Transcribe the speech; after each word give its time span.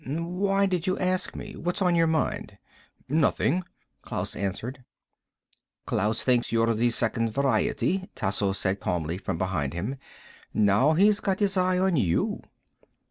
"Why 0.03 0.65
did 0.65 0.87
you 0.87 0.97
ask 0.97 1.35
me? 1.35 1.55
What's 1.55 1.79
on 1.79 1.93
your 1.93 2.07
mind?" 2.07 2.57
"Nothing," 3.07 3.63
Klaus 4.01 4.35
answered. 4.35 4.83
"Klaus 5.85 6.23
thinks 6.23 6.51
you're 6.51 6.73
the 6.73 6.89
Second 6.89 7.29
Variety," 7.31 8.09
Tasso 8.15 8.51
said 8.51 8.79
calmly, 8.79 9.19
from 9.19 9.37
behind 9.37 9.73
them. 9.73 9.97
"Now 10.55 10.93
he's 10.93 11.19
got 11.19 11.39
his 11.39 11.55
eye 11.55 11.77
on 11.77 11.97
you." 11.97 12.41